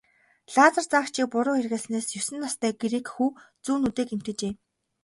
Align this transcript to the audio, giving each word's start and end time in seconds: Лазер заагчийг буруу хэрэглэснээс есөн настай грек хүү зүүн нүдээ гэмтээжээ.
Лазер 0.55 0.85
заагчийг 0.87 1.27
буруу 1.31 1.53
хэрэглэснээс 1.57 2.07
есөн 2.19 2.37
настай 2.45 2.71
грек 2.81 3.05
хүү 3.15 3.29
зүүн 3.65 3.81
нүдээ 3.83 4.05
гэмтээжээ. 4.11 4.53